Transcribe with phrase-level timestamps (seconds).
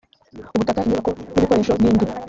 [0.55, 2.05] ubutaka inyubako n ibikoresho n indi